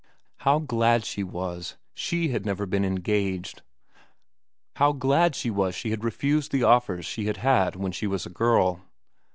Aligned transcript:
How 0.37 0.57
glad 0.57 1.05
she 1.05 1.23
was 1.23 1.77
she 1.93 2.29
had 2.29 2.43
never 2.43 2.65
been 2.65 2.83
engaged; 2.83 3.61
how 4.77 4.93
glad 4.93 5.35
she 5.35 5.51
was 5.51 5.75
she 5.75 5.91
had 5.91 6.03
refused 6.03 6.51
the 6.51 6.63
offers 6.63 7.05
she 7.05 7.25
had 7.27 7.37
had 7.37 7.75
when 7.75 7.91
she 7.91 8.07
was 8.07 8.25
a 8.25 8.31
girl. 8.31 8.81